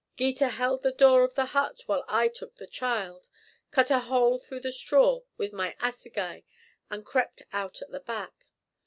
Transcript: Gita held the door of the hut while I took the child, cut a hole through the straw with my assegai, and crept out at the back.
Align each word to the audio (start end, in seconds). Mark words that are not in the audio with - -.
Gita 0.17 0.47
held 0.49 0.81
the 0.81 0.91
door 0.91 1.23
of 1.23 1.35
the 1.35 1.45
hut 1.45 1.81
while 1.85 2.03
I 2.07 2.27
took 2.27 2.55
the 2.55 2.65
child, 2.65 3.29
cut 3.69 3.91
a 3.91 3.99
hole 3.99 4.39
through 4.39 4.61
the 4.61 4.71
straw 4.71 5.19
with 5.37 5.53
my 5.53 5.75
assegai, 5.79 6.41
and 6.89 7.05
crept 7.05 7.43
out 7.53 7.83
at 7.83 7.91
the 7.91 7.99
back. 7.99 8.47